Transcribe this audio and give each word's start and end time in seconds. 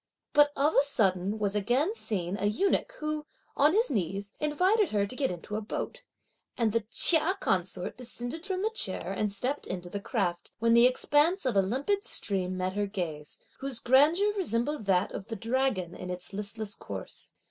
But 0.33 0.51
of 0.55 0.73
a 0.73 0.81
sudden 0.81 1.37
was 1.37 1.55
again 1.55 1.93
seen 1.93 2.35
a 2.35 2.47
eunuch 2.47 2.93
who, 2.99 3.27
on 3.55 3.73
his 3.73 3.91
knees, 3.91 4.33
invited 4.39 4.89
her 4.89 5.05
to 5.05 5.15
get 5.15 5.29
into 5.29 5.55
a 5.57 5.61
boat; 5.61 6.01
and 6.57 6.71
the 6.71 6.85
Chia 6.89 7.37
consort 7.39 7.97
descended 7.97 8.43
from 8.43 8.63
the 8.63 8.71
chair 8.71 9.11
and 9.13 9.31
stepped 9.31 9.67
into 9.67 9.91
the 9.91 9.99
craft, 9.99 10.49
when 10.57 10.73
the 10.73 10.87
expanse 10.87 11.45
of 11.45 11.55
a 11.55 11.61
limpid 11.61 12.03
stream 12.03 12.57
met 12.57 12.73
her 12.73 12.87
gaze, 12.87 13.37
whose 13.59 13.77
grandeur 13.77 14.33
resembled 14.33 14.85
that 14.85 15.11
of 15.11 15.27
the 15.27 15.35
dragon 15.35 15.93
in 15.93 16.09
its 16.09 16.33
listless 16.33 16.73
course. 16.73 17.33